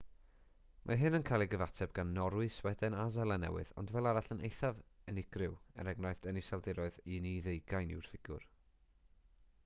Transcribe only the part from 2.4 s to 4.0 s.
sweden a seland newydd ond